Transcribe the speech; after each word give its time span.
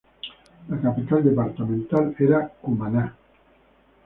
La 0.69 0.79
capital 0.85 1.23
departamental 1.27 2.09
era 2.29 2.41
Cumaná. 2.63 3.05